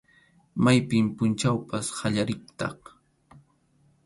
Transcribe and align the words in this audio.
Mayqin 0.63 1.07
pʼunchawpas 1.15 1.85
qallariqtaq. 1.97 2.79